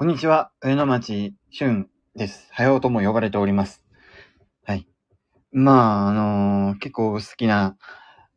[0.00, 2.48] こんにちは、上野町俊です。
[2.52, 3.84] はようとも呼ばれております。
[4.64, 4.88] はい。
[5.52, 7.76] まあ、あのー、結構好きな、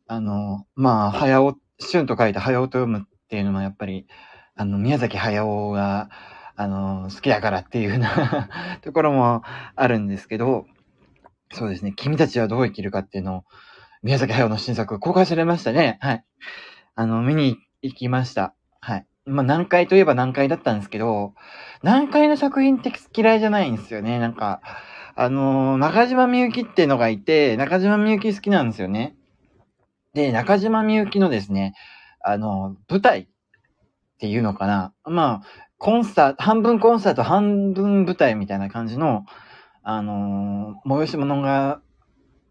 [0.06, 4.06] あのー、まあ、はやお、俊と書いてはやおと読むっていうのはやっぱり、
[4.54, 6.10] あの、宮崎駿が、
[6.54, 8.50] あのー、好きだからっていうふうな
[8.84, 9.42] ところも
[9.74, 10.66] あるんですけど、
[11.50, 13.44] そうですね、君たちはどう生きるかっていうのを、
[14.02, 15.96] 宮崎駿の新作公開されましたね。
[16.02, 16.24] はい。
[16.94, 18.54] あの、見に行きました。
[18.82, 19.06] はい。
[19.26, 21.34] まあ、難解といえば難解だったんですけど、
[21.82, 24.18] 難解の作品って嫌いじゃないんですよね。
[24.18, 24.60] なんか、
[25.16, 29.16] あのー、中島みゆきってのがいて、中島みゆき好きなんですよね。
[30.12, 31.74] で、中島みゆきのですね、
[32.20, 33.26] あのー、舞台っ
[34.18, 34.92] ていうのかな。
[35.04, 35.46] まあ、
[35.78, 39.24] コンサート、半分コンサート、半分舞台みたいな感じの、
[39.82, 41.80] あのー、催し物が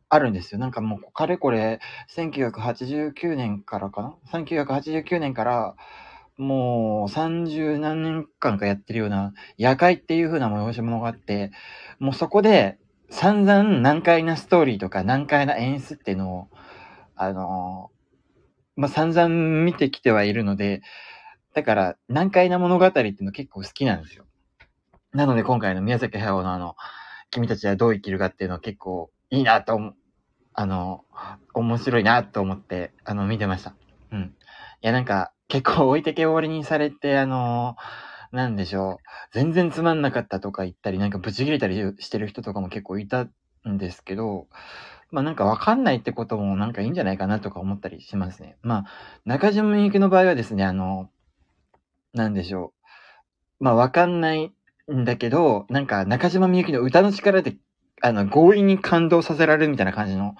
[0.09, 0.59] あるんですよ。
[0.59, 1.79] なんかもう、かれこれ、
[2.15, 5.75] 1989年からかな ?1989 年から、
[6.37, 11.51] もう三十何年間かやってるような夜会っていう風な催し物があって、
[11.99, 16.47] もうそこで散々難解なストーリーとか難解な演出っていうのを、
[17.15, 17.91] あの
[18.75, 20.81] まあ、散々見てきてはいるので、
[21.53, 24.25] だから難解な物語っていうの結構好きなんですよ。
[25.13, 26.75] なので今回の宮崎駿のあの、
[27.29, 29.93] 君たちはどう生きるかっていうのは結構いいなと思。
[30.55, 31.03] あの、
[31.55, 33.75] 面白いなと思って、あの、見てました。
[34.11, 34.21] うん。
[34.21, 38.97] いや、なんか、結構置いてけぼりにされて、あのー、なんでしょう。
[39.33, 43.27] 全然つまんなかったとか言ったり、なんかブチ切れたりしてる人とかも結構いた
[43.69, 44.47] んですけど、
[45.11, 48.57] まあなんかわかんないってこともなんかいいんじゃないかなとか思ったりしますね。
[48.63, 48.85] まあ、
[49.25, 51.11] 中島みゆきの場合はですね、あの、
[52.15, 52.73] なんでしょ
[53.59, 53.63] う。
[53.63, 54.51] まあわかんない
[54.91, 57.57] んだけど、なんか中島みゆきの歌の力で、
[58.01, 60.33] あの、強引に感動させられるみたいな感じの、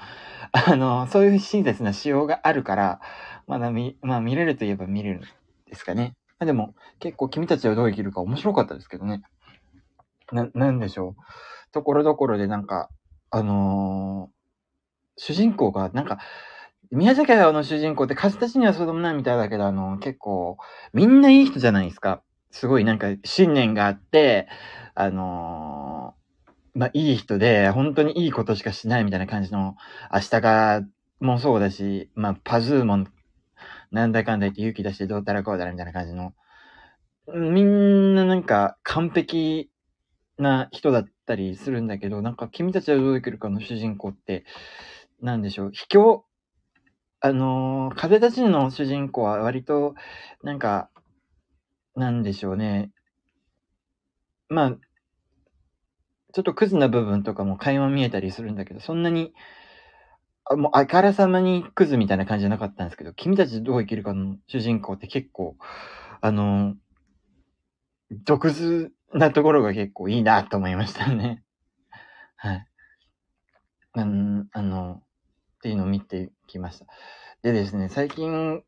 [0.53, 2.99] あの、そういう親切な仕様があるから、
[3.47, 6.15] まだ見、まあ見れるといえば見れるんですかね。
[6.39, 9.23] まあ、でも、結構君たちはどう生きるか面白かったですけどね。
[10.31, 11.71] な、なんでしょう？
[11.71, 12.89] ところどころでなんか、
[13.29, 16.19] あのー、主人公が、なんか、
[16.91, 20.57] 宮崎駿の主人公って数たちにはそうでもないみたいだけど、あのー、結構、
[20.93, 22.21] みんないい人じゃないですか。
[22.51, 24.47] すごいなんか信念があって、
[24.93, 29.75] あのー、まあ、いい人で、本当にいいことしかしないみたいな感じの、
[30.13, 30.81] 明日が
[31.19, 33.05] もそうだし、まあ、パズーも
[33.93, 36.33] なんだかんだ言って勇気出してどうたらこうだらみたいな感じの、
[37.27, 39.69] みんななんか完璧
[40.39, 44.45] な人だったりするんだけど、なんか君たちはどうできるかの主人公って、
[45.21, 46.21] なんでしょう、卑怯、
[47.21, 49.93] あのー、風立ちの主人公は割と、
[50.41, 50.89] なんか、
[51.95, 52.91] なんでしょうね。
[54.49, 54.71] まあ、
[56.33, 59.33] ちょっとクズな部分とかも垣間見えたりするんだけど、そんなに、
[60.45, 65.55] あもうあからさまにクズみたいな感じじゃなかったんですけど、君たちどう生きるかの主人公って結構、
[66.21, 66.75] あの、
[68.11, 71.43] 毒舌なところが結構いいなと思いましたね。
[72.35, 72.67] はい。
[73.93, 75.01] あの、あの、
[75.57, 76.85] っていうのを見てきました。
[77.41, 78.63] でですね、最近、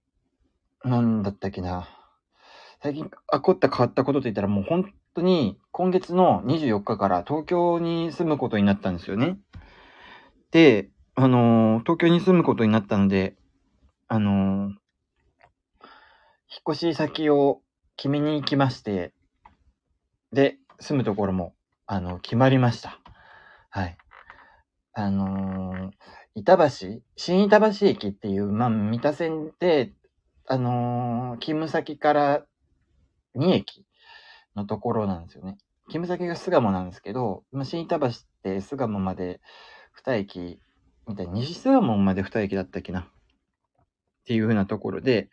[0.84, 1.90] なんだったっけな。
[2.82, 9.40] 最近、あ、こった変わったことと言ったらもう本当に今月の24日から東京に住むことになったんですよね。
[10.52, 13.38] で、あのー、東京に住むことになったので、
[14.10, 14.76] あのー、引っ
[16.74, 17.62] 越し先を
[17.96, 19.14] 決めに行きまして、
[20.34, 21.56] で、住むところも、
[21.86, 23.00] あの、決まりました。
[23.70, 23.98] はい。
[24.94, 25.92] あのー、
[26.36, 29.94] 板橋、新板橋駅っていう、まあ、三田線で、
[30.48, 32.46] あの勤務先から
[33.36, 33.84] 2駅
[34.56, 35.58] のところなんですよね。
[35.88, 38.12] 勤務先が巣鴨なんですけど、まあ新板橋っ
[38.44, 39.40] て巣鴨まで
[40.06, 40.60] 2駅
[41.08, 43.02] みたいな、西巣鴨まで二駅だったっけな。
[43.02, 43.08] っ
[44.26, 45.30] ていう風なところで、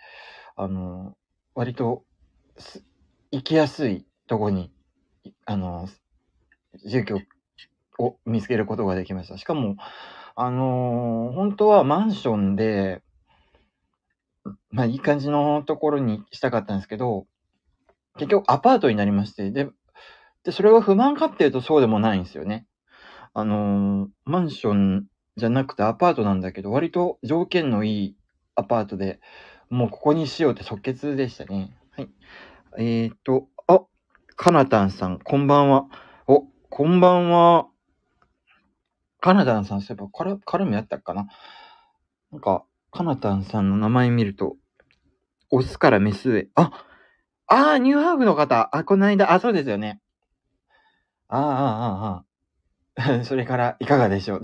[0.56, 1.16] あの、
[1.54, 2.04] 割と、
[3.30, 4.70] 行きやすいとこに、
[5.46, 5.88] あの、
[6.84, 7.20] 住居
[7.98, 9.38] を見つけることができました。
[9.38, 9.76] しかも、
[10.34, 13.02] あのー、本当はマンションで、
[14.70, 17.26] まあいい感じのところにしたかったんですけど、
[18.16, 19.68] 結局アパートになりまして、で、
[20.44, 22.66] で、それは不満かっていうとそうでもないんですよね。
[23.34, 28.16] あのー、マンションじゃなくてアパートなんだけど、割と条件のいい
[28.54, 29.20] アパートで、
[29.70, 31.76] もうここにしようって即決でしたね。
[31.92, 32.08] はい。
[32.78, 33.80] えーと、あ、
[34.36, 35.86] かなたんさん、こんばんは。
[36.26, 37.68] お、こんばんは。
[39.20, 41.28] かなたんさん、そういえば、から、絡みあったかな
[42.32, 44.56] なんか、かなたんさんの名前見ると、
[45.50, 46.48] オスからメスへ。
[46.54, 46.86] あ、
[47.46, 48.68] ああ、ニューハーフの方。
[48.72, 50.00] あ、この間、あ、そうですよね。
[51.28, 53.24] ああ、ああ、ああ。
[53.24, 54.42] それから、いかがでしょう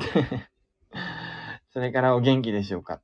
[1.78, 3.00] それからお元気でしょうか？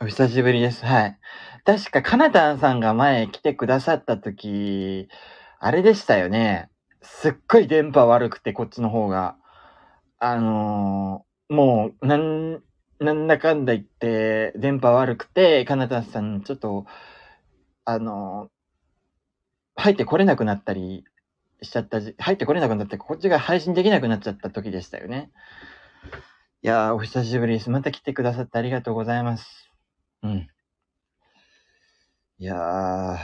[0.00, 0.86] お久しぶりです。
[0.86, 1.18] はい。
[1.64, 5.08] 確か、かなたんさんが前来てくださった時、
[5.58, 6.70] あれでしたよね。
[7.00, 9.36] すっごい電波悪くて、こっちの方が。
[10.20, 12.62] あのーもう、なん、
[13.00, 16.86] なんだかんだ言って、電波悪くて、かなたんさん、ちょっと、
[17.84, 21.02] あのー入ってこれなくなったり
[21.60, 25.32] しちゃったじ、入ってこれなくなって、こっちが配信できなくなっちゃった時でしたよね。
[26.64, 27.70] いやー、お久しぶりです。
[27.70, 29.68] また来てくださってありがとうございます。
[30.22, 30.48] うん。
[32.38, 33.18] いやー。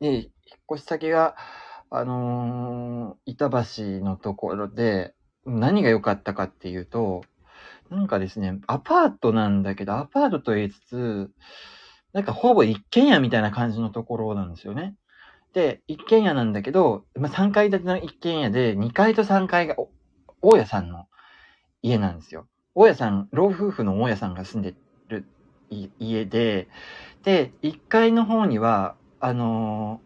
[0.00, 0.28] で、引っ
[0.72, 1.36] 越し先が、
[1.88, 5.14] あのー板橋のところで、
[5.46, 7.22] 何が良かったかっていうと、
[7.90, 11.30] なんかですね、アパートなんだけど、アパートと言いつつ、
[12.12, 14.96] なんかほぼ一軒家みたいな感じのところなんですよね。
[15.52, 19.90] で、一軒家なんだけど、まあ、3階建ての一軒家で、2階と3階がお
[20.40, 21.06] 大家さんの
[21.82, 22.46] 家なんですよ。
[22.74, 24.74] 大家さん、老夫婦の大家さんが住んで
[25.08, 25.26] る
[25.98, 26.68] 家で、
[27.22, 30.00] で、1階の方には、あの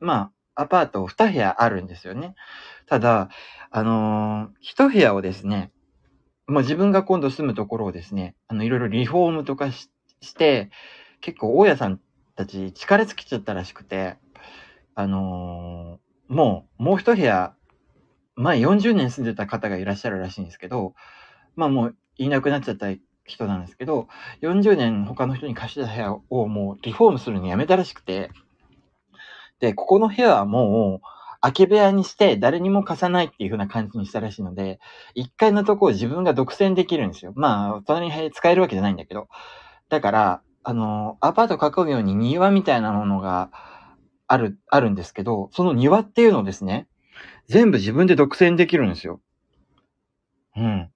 [0.00, 2.34] ーまあ、アパート2部屋あるんですよね。
[2.86, 3.30] ただ、
[3.70, 5.70] あのー、1部屋をですね、
[6.46, 10.70] もう自分が今度住むところをですね、あの、いろいろリフォームとかしして、
[11.20, 12.00] 結構大家さん
[12.36, 14.16] たち力尽きちゃったらしくて、
[14.94, 17.54] あのーもう、もう一部屋、
[18.36, 20.94] 前40年住んでた方がいらっしゃるらしいんですけど、
[21.56, 22.86] まあもういなくなっちゃった
[23.24, 24.08] 人なんですけど、
[24.40, 28.30] 40年他の人に貸した部屋をもうリフォームするのやめたらしくて、
[29.60, 31.06] で、ここの部屋はもう
[31.40, 34.80] 空き部屋にして誰にも貸さないっていう風な感じにしたらしいので、
[35.14, 37.32] 1階のとこを自分が独占できるんですよ。
[37.36, 39.28] まあ、隣に使えるわけじゃないんだけど。
[39.88, 43.50] だから、あの、アパート囲むように庭みたいなものが
[44.28, 46.86] ある、あるんですけど、その庭っていうのをですね、
[47.48, 49.20] 全部自分で独占できるんですよ。
[50.56, 50.90] うん。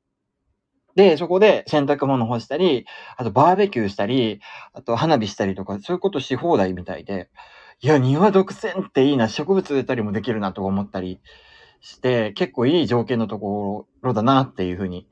[0.95, 2.87] で、そこで洗濯物干したり、
[3.17, 4.41] あとバーベキューしたり、
[4.73, 7.29] あと花火したりとか、そういうことし放題みたいで、
[7.81, 11.21] いや、庭独占っていいな、植物植えたりもできるなとか思ったり
[11.81, 15.07] して、結構いい条件のところだなっていうふうに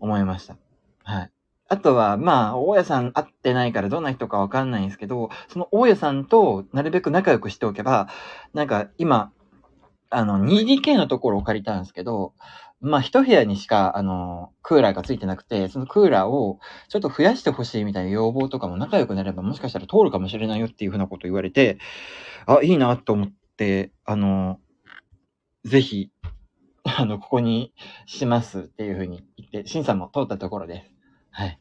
[0.00, 0.58] 思いました。
[1.04, 1.30] はい。
[1.68, 8.08] あとは、まあ、大家さん会ってないからどんな人かわかんないんですけど、その大家さんとなるべく仲良くしておけば、
[8.52, 9.32] なんか今、
[10.12, 12.34] あの、2DK のところを借りたんですけど、
[12.80, 21.78] まあ、一部屋にしか、あの、クーラーがついてなくて、そのクーラーをちょっと増やしてほしいみたいな要望とかも仲良くなればもしかしたら通るかもしれないよっていうふうなこと言われて、
[22.46, 24.58] あ、いいなと思って、あの、
[25.64, 26.10] ぜひ、
[26.84, 27.72] あの、ここに
[28.06, 30.90] しますっていうふうに言って、審査も通ったところです。
[31.30, 31.58] はい。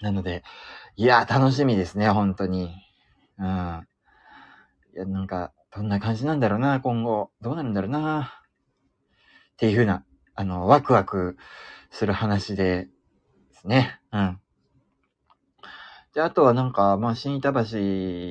[0.00, 0.42] なので、
[0.96, 2.74] いや、楽しみですね、本当に。
[3.38, 3.86] うん。
[4.94, 7.30] いや、なんか、どんな感じなんだろうな、今後。
[7.40, 8.42] どうなるんだろうな。
[9.52, 11.36] っていうふうな、あの、ワクワク
[11.90, 12.90] する話でで
[13.52, 14.00] すね。
[14.12, 14.40] うん。
[16.14, 17.78] で、あとはなんか、まあ、新板橋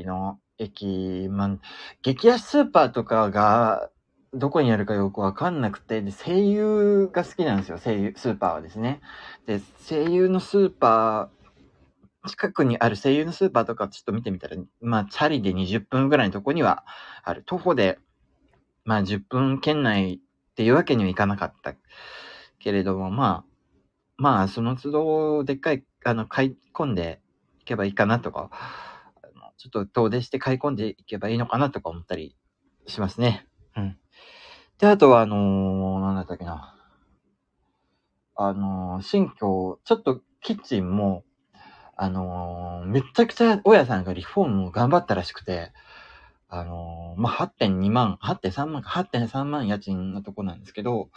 [0.05, 1.57] の駅、まあ、
[2.01, 3.89] 激安スーパーとかが、
[4.33, 8.99] どこにあるかよくわかんなくて、で、声優が好きなんですよ、声優、スーパーはですね。
[9.45, 11.38] で、声優のスーパー、
[12.27, 16.85] 近くにある声優のスーパーとかちょっと見てみたら、まあ、チャリで20分ぐらいのとこには
[17.23, 17.43] ある。
[17.45, 17.99] 徒歩で、
[18.83, 21.75] まあ、10分圏内っていうわけにはいかなかった
[22.59, 23.49] けれども、まあ、
[24.17, 27.21] まあ、その都度、でっかい、あの、買い込んで
[27.61, 28.49] いけばいいかなとか、
[29.57, 32.35] ちょっと遠出して買い込んでいけばいいのかなとか思ったり
[32.87, 33.45] しますね。
[33.75, 33.97] うん。
[34.77, 36.75] で、あとは、あのーなんだったっけな。
[38.35, 41.23] あのー新居、ちょっとキッチンも、
[42.01, 45.73] あのーめちゃくちゃ大家さんがリフォームを頑張ったらしくて、
[46.47, 51.09] あのーまあ、8.2万、8.3万か、8.3万家賃のとこなんですけど、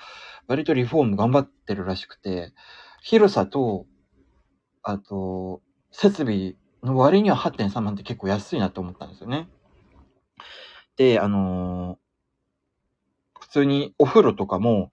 [0.49, 2.53] 割とリフォーム頑張ってるらしくて、
[3.01, 3.87] 広さと、
[4.83, 5.63] あと、
[5.93, 9.49] 設備の割には8.3万って結構安いなと思ったんですよね。
[10.97, 12.03] で、あのー
[13.39, 14.93] 普通にお風呂とかも、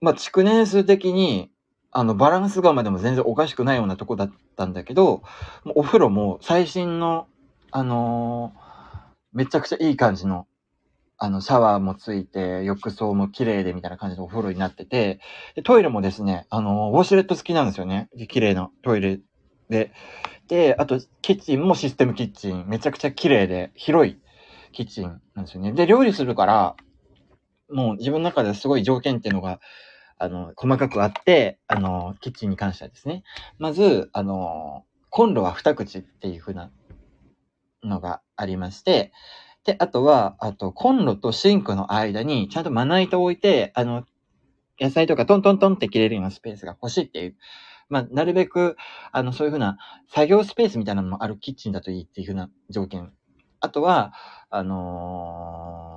[0.00, 1.51] まあ、築年数的に、
[1.94, 5.22] あの、バランス釜でも全然おかしくないようなとこだったんだけど、
[5.74, 7.28] お風呂も最新の、
[7.70, 8.62] あのー
[9.34, 10.46] めちゃくちゃいい感じの、
[11.16, 15.20] あの、シャワーもついて、浴槽も綺麗でみたいな感じのお風呂になってて、
[15.54, 18.10] で、トイレもですね、あのーウォシュレット好きなんですよね。
[18.14, 19.20] で綺麗なトイレ
[19.70, 19.92] で。
[20.48, 22.66] で、あと、キッチンもシステムキッチン。
[22.68, 24.18] めちゃくちゃ綺麗で、広い
[24.72, 25.72] キッチンなんですよね。
[25.72, 26.76] で、料理するから、
[27.70, 29.60] もう自分の中ですごい条件っていうのが、
[30.22, 33.24] あの、細かくあって、あの、キッチンに関してはですね。
[33.58, 36.70] まず、あの、コンロは二口っていう風な
[37.82, 39.12] のがありまして、
[39.64, 44.04] で、あとは、あと、コンロとシンクの間に、ちゃんとまな板を置いて、あの、
[44.78, 47.36] 野菜とかトントントンって切れるようなスペースが欲しいっていう、
[47.88, 48.76] まあ、なるべく、
[49.10, 49.76] あの、そういうふうな
[50.06, 53.12] 作業スペースみたいなのもあるキッチンだといいっていうふうな条件。
[53.58, 54.12] あとは、
[54.50, 55.91] あのー、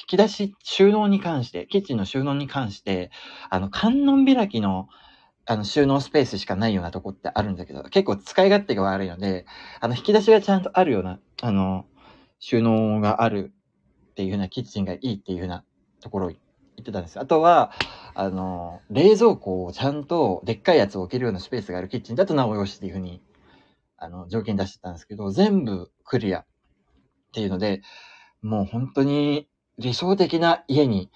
[0.00, 3.10] 引き出し、収納に関して、キッチンの収納に関して、
[3.50, 4.88] あの、観音開きの、
[5.46, 9.44] あの、収納スペースしかないようなとこってあるんだけど、結構使い勝手が悪いので、
[9.80, 11.86] あの、引き出しがちゃんとあるような、あの、
[12.38, 13.52] 収納がある
[14.12, 15.64] っていうふうなキッチンがいいっていうふうな
[16.00, 16.38] ところを言
[16.80, 17.20] ってたんです。
[17.20, 17.72] あとは、
[18.14, 23.20] あの、冷蔵庫をちゃんとでっかいやつを置けるようなスペースがあるキッチンだとなおよしっていうふうに、
[23.98, 26.46] あの、条件出してたんですけど、全部クリアっ
[27.32, 27.82] ていうので、
[28.42, 29.49] もう本当に
[29.80, 31.10] 理想的な家に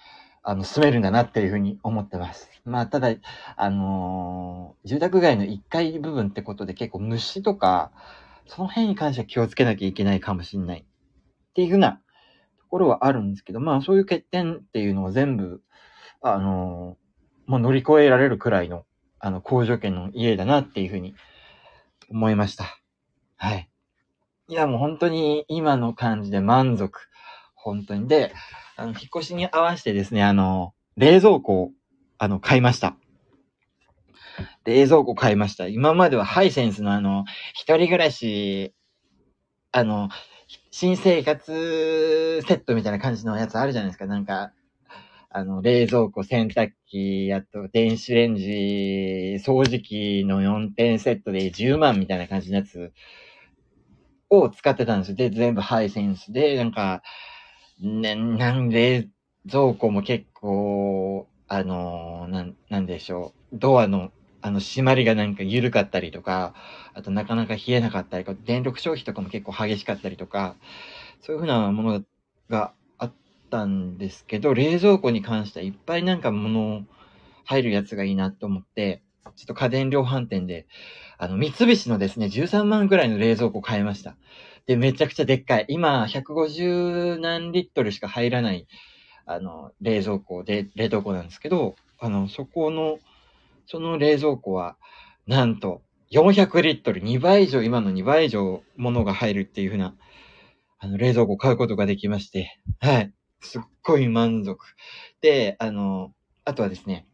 [0.47, 2.51] あの、住めるんだなっていうふうに思ってます。
[2.65, 3.09] まあ、ただ、
[3.55, 7.91] あのー、住宅街の1階部分ってことで結構虫とか、
[8.45, 11.93] その辺に関しては気をつけなきゃいけないかもしれないっていうふうな
[12.59, 15.63] ところはあるんですけど、まあ、そういう欠点っていうのを全部、
[16.21, 18.85] あのー、もう乗り越えられるくらいの、
[19.17, 21.15] あの、工条件の家だなっていうふうに
[22.11, 22.65] 思いました。
[23.35, 23.67] はい。
[24.47, 26.99] いや、もう本当に今の感じで満足。
[27.65, 28.07] 本当に。
[28.07, 28.31] で、
[28.75, 31.71] あの、引っ越しに合わせてですね、あの、冷蔵庫を、
[32.19, 32.95] あの、買いました。
[34.65, 35.67] 冷蔵庫買いました。
[35.67, 38.73] 今まではハイセンスのあの、一人暮らし、
[39.71, 40.09] あの、
[40.69, 44.05] 新生活セットみたいな感じのやつあるじゃないですか。
[44.05, 44.53] なんか、
[45.31, 52.93] あの、冷蔵庫、洗濯機、あと、電子レンジ、掃除機の4点セットで10万みたいな感じのやつ
[54.29, 55.15] を使ってたんですよ。
[55.15, 57.01] で、全部ハイセンスで、なんか、
[57.79, 59.09] ね、なん冷
[59.49, 63.57] 蔵庫も結構、あの、なん、なんでしょう。
[63.57, 66.53] ドアの、あの、閉まりがなんか緩かったりとか、
[66.93, 70.55] あとなかなか冷えなかったり、電力消費とかも結構激しかったりとか、
[71.21, 72.03] そういうふうなもの
[72.49, 73.13] があっ
[73.49, 76.83] たんですけど、冷蔵庫に関してはいっぱいなんか物
[77.45, 79.03] 入るやつがいいなと思って、
[79.35, 80.67] ちょっと家電量販店で、
[81.17, 84.17] あの、三菱のですね、13万くらいの冷蔵庫買いました。
[84.65, 85.65] で、めちゃくちゃでっかい。
[85.69, 88.67] 今、150何リットルしか入らない、
[89.25, 92.99] あの、冷蔵庫で、冷凍庫なんですけど、あの、そこの、
[93.65, 94.77] その冷蔵庫は、
[95.27, 99.95] なんと、400リットル、2倍以上、今の2倍以上、物が入るっていう風な、
[100.79, 103.13] あの、冷蔵庫買うことができまして、はい。
[103.41, 104.57] すっごい満足。
[105.21, 106.11] で、あの、
[106.43, 107.07] あとはですね、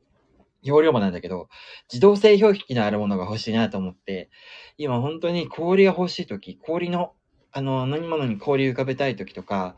[0.61, 1.49] 容量もなんだけど、
[1.91, 4.29] 自動製氷機のあるものが欲しいなと思って、
[4.77, 7.13] 今本当に氷が欲しいとき、氷の
[7.53, 9.75] あの、飲み物に氷浮かべたい時とか、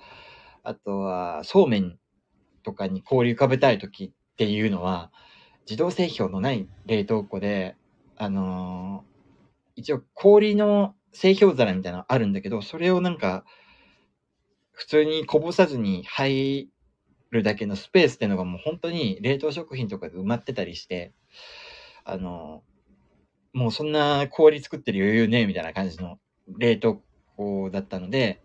[0.64, 1.98] あとは、そうめん
[2.62, 5.12] とかに氷浮かべたい時っていうのは、
[5.66, 7.76] 自動製氷のない冷凍庫で、
[8.16, 13.44] あのー、一応氷の製氷皿みたいなのあるんだけど、それをなんか、
[14.72, 16.70] 普通にこぼさずに入
[17.34, 21.14] るだけのスペースっていうのがもう本当に冷凍食品とかで埋まってたりして、
[22.06, 22.64] あの、
[23.54, 26.20] もうそんな氷作ってる余裕ねえみたいな感じの
[26.58, 27.02] 冷凍
[27.36, 28.42] 子だったので、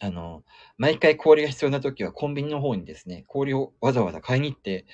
[0.00, 0.44] あの、
[0.76, 4.86] 毎回氷が必要な時はコンビニの方にですね、氷をわざわざ買いに行って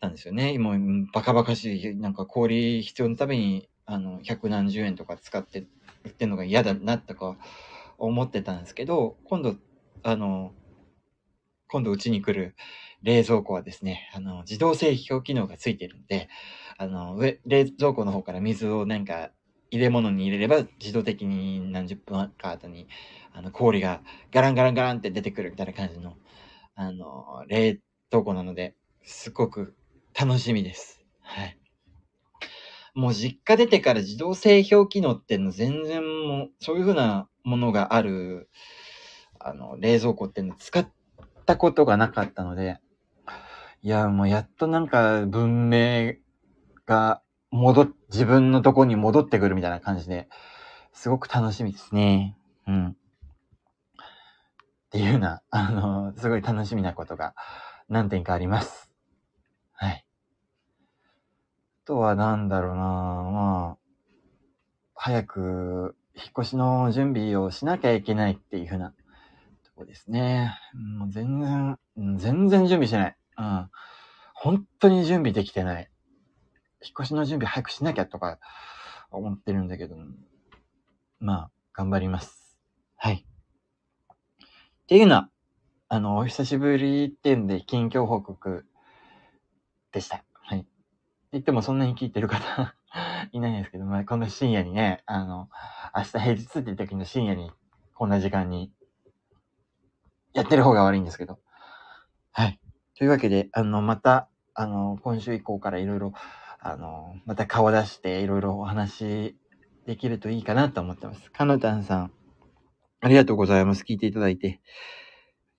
[0.00, 0.52] たんですよね。
[0.52, 0.78] 今、
[1.12, 5.66] バカバカしい、なんか氷必要のために、あの、百何十円とか使って
[6.04, 7.36] 売ってんのが嫌だなとか
[7.98, 9.56] 思ってたんですけど、今度、
[10.02, 10.52] あの、
[11.68, 12.56] 今度うちに来る
[13.02, 16.28] 冷蔵庫はですね、あの、自動製氷機能がついてるんで、
[16.76, 19.30] あの、上、冷蔵庫の方から水をなんか
[19.70, 22.88] 入れ物に入れれば自動的に何十分か後に
[23.32, 24.00] あの氷が
[24.32, 26.16] ガランガランガランって出てくるみたいな感じの
[26.74, 29.74] あの冷凍庫なのですごく
[30.18, 31.04] 楽しみです。
[31.20, 31.58] はい。
[32.94, 38.48] もう実家出てから自動製氷機能っていうの全然もうそういう風なものがある
[39.38, 40.88] あの冷蔵庫っての使っ
[41.48, 42.78] たことがなかったので
[43.82, 46.14] いやもうやっとなんか文明
[46.86, 50.28] が戻っ、自分のとこに戻ってくるみたいな感じで、
[50.92, 52.36] すごく楽しみですね。
[52.66, 52.88] うん。
[52.88, 52.94] っ
[54.90, 57.34] ていうような、あの、すごい楽しみなことが
[57.88, 58.90] 何点かあります。
[59.72, 60.04] はい。
[61.84, 63.78] あとはなんだろうなまあ、
[64.94, 68.92] 早く引っ越しの準備をしなきゃいけないっていうふうな
[69.78, 70.58] とこですね。
[70.74, 71.78] もう全然、
[72.16, 73.16] 全然準備してない。
[73.38, 73.70] うん。
[74.34, 75.88] 本当に準備できてない。
[76.82, 78.38] 引っ越しの準備早くしなきゃとか
[79.10, 79.96] 思ってるんだけど、
[81.20, 82.58] まあ、頑張ります。
[82.96, 83.24] はい。
[83.24, 85.30] っていうのは、
[85.88, 88.66] あの、お久しぶりってんで、近況報告
[89.92, 90.24] でした。
[90.42, 90.66] はい。
[91.32, 92.74] 言ってもそんなに聞いてる方
[93.32, 95.48] いないんですけど、まあ、この深夜にね、あの、
[95.94, 97.52] 明日平日っていう時の深夜に、
[97.94, 98.72] こんな時間に、
[100.34, 101.38] やってる方が悪いんですけど。
[102.32, 102.60] はい。
[102.96, 106.12] というわけで、あの、また、あの、今週以降からいろいろ
[106.60, 109.36] あの、また顔出していろいろお話
[109.86, 111.30] できるといいかなと思ってます。
[111.30, 112.12] かなたんさん、
[113.00, 113.84] ありがとうございます。
[113.84, 114.60] 聞いていただいて。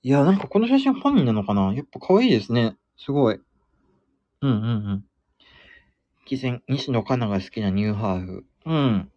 [0.02, 1.74] いや、なんかこの写真本人なのかな？
[1.74, 2.76] やっぱ可愛いですね。
[2.98, 3.40] すごい。
[4.42, 5.06] うんうんうん。
[6.28, 8.46] 棋戦、西野カナが好きなニューハーフ。
[8.66, 9.12] うん。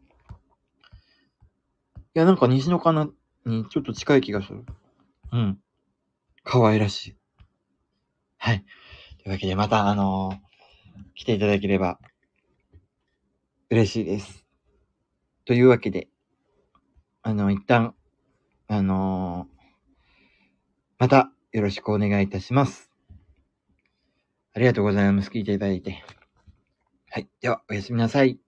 [2.14, 3.08] いや、なんか西野カナ
[3.44, 4.64] にちょっと近い気がする。
[5.32, 5.58] うん。
[6.44, 7.16] 可愛らしい。
[8.36, 8.64] はい。
[9.22, 10.36] というわけで、また、あのー、
[11.14, 11.98] 来ていただければ、
[13.70, 14.44] 嬉しいです。
[15.46, 16.08] というわけで、
[17.22, 17.94] あの、一旦、
[18.68, 19.62] あのー、
[20.98, 22.90] また、よろしくお願いいたします。
[24.54, 25.30] ありがとうございます。
[25.30, 26.04] 聞いていただいて。
[27.10, 27.28] はい。
[27.40, 28.38] では、おやすみなさい。